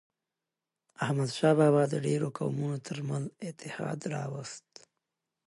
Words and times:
احمدشاه 1.03 1.53
بابا 1.59 1.83
د 1.89 1.95
ډیرو 2.05 2.27
قومونو 2.37 2.77
ترمنځ 2.87 3.25
اتحاد 3.47 3.99
راووست. 4.13 4.69